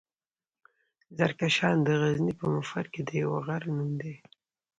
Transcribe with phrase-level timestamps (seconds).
[1.17, 4.13] زرکشان دغزني پهمفر کې د يوۀ غرۀ نوم دی.